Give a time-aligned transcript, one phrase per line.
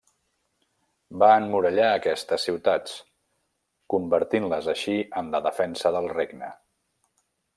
[1.23, 2.95] Va emmurallar aquestes ciutats,
[3.95, 6.53] convertint-les així en la defensa del regne.